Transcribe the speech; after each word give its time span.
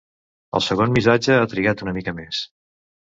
El 0.59 0.63
segon 0.67 0.95
missatge 0.95 1.37
ha 1.41 1.51
trigat 1.51 1.85
una 1.87 1.97
mica 1.99 2.19
més. 2.23 2.41